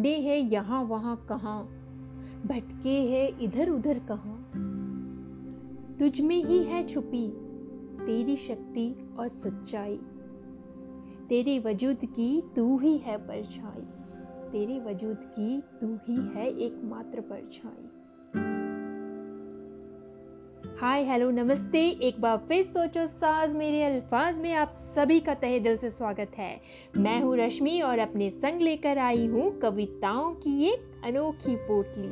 [0.00, 1.62] ढूंढे हैं यहाँ वहाँ कहाँ,
[2.46, 4.36] भटके है इधर उधर कहाँ।
[5.98, 7.26] तुझ में ही है छुपी
[8.00, 8.86] तेरी शक्ति
[9.18, 9.96] और सच्चाई।
[11.28, 13.82] तेरे वजूद की तू ही है परछाई।
[14.52, 17.89] तेरे वजूद की तू ही है एकमात्र परछाई।
[20.80, 25.58] हाय, हेलो, नमस्ते। एक बार फिर सोचो, साज मेरे अल्फाज में आप सभी का तहे
[25.60, 26.60] दिल से स्वागत है।
[26.96, 32.08] मैं हूँ रश्मि और अपने संग लेकर आई हूँ कविताओं की एक अनोखी पोटली।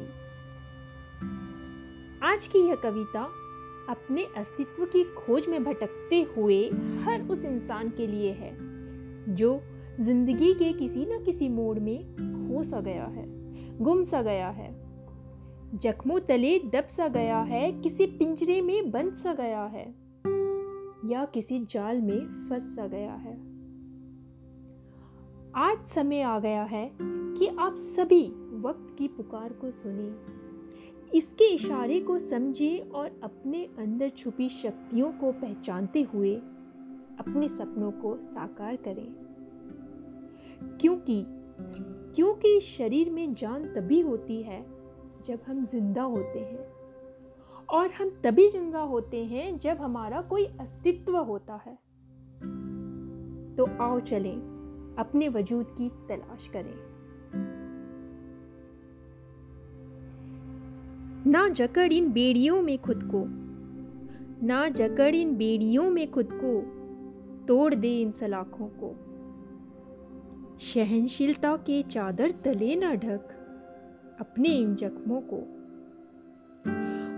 [2.23, 3.23] आज की यह कविता
[3.91, 6.63] अपने अस्तित्व की खोज में भटकते हुए
[7.05, 8.51] हर उस इंसान के लिए है,
[9.35, 9.61] जो
[10.01, 13.25] ज़िंदगी के किसी न किसी मोड़ में खो सा गया है,
[13.79, 14.88] गुम सा गया है।
[15.75, 19.95] जख्मों तले दब सा गया है, किसी पिंजरे में बंद सा गया है,
[21.11, 23.35] या किसी जाल में फंस सा गया है।
[25.55, 28.29] आज समय आ गया है कि आप सभी
[28.61, 30.39] वक्त की पुकार को सुने,
[31.19, 36.35] इसके इशारे को समझे और अपने अंदर छुपी शक्तियों को पहचानते हुए
[37.19, 39.13] अपने सपनों को साकार करें।
[40.81, 41.25] क्योंकि
[42.15, 44.78] क्योंकि शरीर में जान तभी होती है
[45.27, 46.67] जब हम ज़िंदा होते हैं
[47.69, 51.75] और हम तभी ज़िंदा होते हैं जब हमारा कोई अस्तित्व होता है।
[53.57, 54.37] तो आओ चलें,
[54.99, 56.75] अपने वजूद की तलाश करें।
[61.27, 63.25] ना जकड़ इन बेड़ियों में खुद को,
[64.47, 66.61] ना जकड़ इन बेड़ियों में खुद को,
[67.47, 68.95] तोड़ दे इन सलाखों को।
[70.67, 73.35] सहनशीलता के चादर तले ना ढक।
[74.21, 75.37] अपने इन जख्मों को।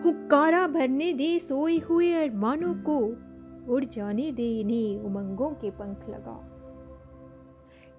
[0.04, 2.96] हुक्कारा भरने दे सोए हुए अरमानों को
[3.72, 6.46] उड़ जाने दे इन्हें उमंगों के पंख लगा।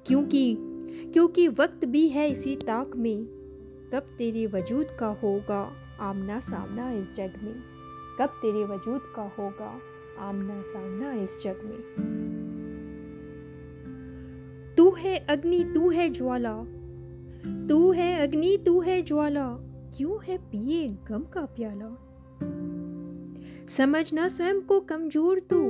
[0.08, 0.58] क्योंकि
[1.13, 3.23] क्योंकि वक्त भी है इसी ताक में
[3.93, 7.55] कब तेरे वजूद का होगा आमना सामना इस जग में।
[8.20, 9.80] कब तेरे वजूद का होगा
[10.20, 12.11] आमना सामना इस जग में।
[14.77, 16.65] तू है अग्नि, तू है ज्वाला
[17.47, 19.57] तू है अग्नि, तू है ज्वाला,
[19.97, 22.07] क्यों है पिए गम का प्याला?
[23.67, 25.61] समझना स्वयं को कमज़ोर तू,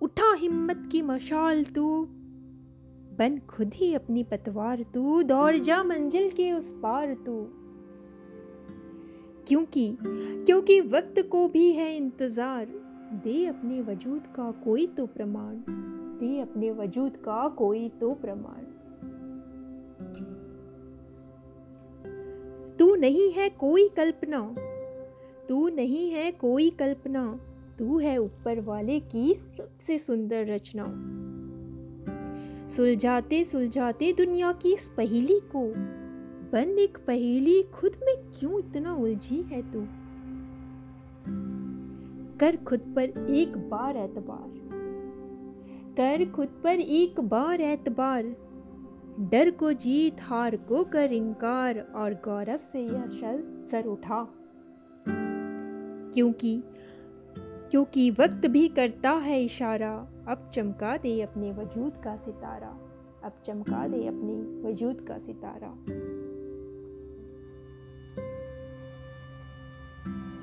[0.00, 2.08] उठा हिम्मत की मशाल तू,
[3.18, 7.48] बन खुद ही अपनी पतवार तू, दौड़ जा मंजिल के उस पार तू।
[9.48, 12.66] क्योंकि क्योंकि वक्त को भी है इंतज़ार,
[13.24, 15.54] दे अपने वजूद का कोई तो प्रमाण,
[16.18, 18.65] दे अपने वजूद का कोई तो प्रमाण।
[22.96, 24.54] नहीं है कोई कल्पना।
[25.48, 27.40] तू नहीं है कोई कल्पना,
[27.78, 30.84] तू है ऊपर वाले की सबसे सुंदर रचना।
[32.68, 35.72] सुलझाते सुलझाते दुनिया की इस पहेली को,
[36.52, 39.86] बन एक पहेली खुद में क्यों इतना उलझी है तू?
[42.38, 44.56] कर खुद पर एक बार एतबार
[45.96, 48.22] कर खुद पर एक बार एतबार
[49.20, 54.28] डर को जीत, हार को कर इंकार और गौरव से यह शल सर उठा।
[56.14, 56.62] क्योंकि
[57.38, 62.78] क्योंकि वक्त भी करता है इशारा, अब चमका दे अपने वजूद का सितारा,
[63.24, 65.68] अब चमका दे अपने वजूद का सितारा।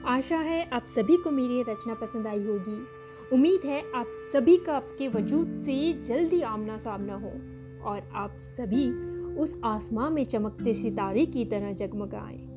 [0.10, 2.88] आशा है आप सभी को मेरी रचना पसंद आई होगी।
[3.36, 7.53] उम्मीद है आप सभी का आपके वजूद से जल्दी आमना सामना हो।
[7.86, 8.90] और आप सभी
[9.36, 12.50] उस आसमां में चमकते सितारे की तरह जगमगाएँ।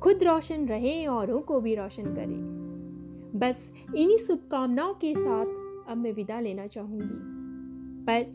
[0.00, 6.12] खुद रोशन रहें, औरों को भी रोशन करें। बस इन्हीं शुभकामनाओं के साथ अब मैं
[6.12, 7.18] विदा लेना चाहूँगी।
[8.04, 8.30] पर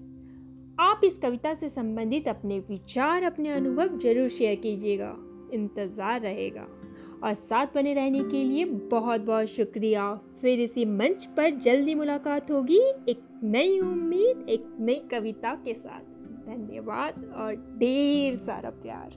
[0.79, 5.15] आप इस कविता से संबंधित अपने विचार, अपने अनुभव ज़रूर शेयर कीजिएगा।
[5.53, 6.67] इंतज़ार रहेगा।
[7.23, 12.51] और साथ बने रहने के लिए बहुत बहुत शुक्रिया। फिर इसी मंच पर जल्दी मुलाकात
[12.51, 16.01] होगी एक नई उम्मीद, एक नई कविता के साथ।
[16.47, 19.15] धन्यवाद और ढेर सारा प्यार।